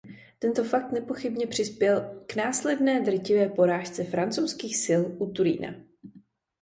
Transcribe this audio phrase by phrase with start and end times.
[0.39, 5.75] Tento fakt nepochybně přispěl k následné drtivé porážce francouzských sil u Turína.